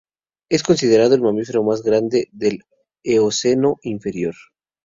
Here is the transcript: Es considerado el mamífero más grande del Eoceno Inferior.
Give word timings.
Es 0.49 0.63
considerado 0.63 1.13
el 1.13 1.21
mamífero 1.21 1.61
más 1.63 1.83
grande 1.83 2.27
del 2.31 2.63
Eoceno 3.03 3.77
Inferior. 3.83 4.33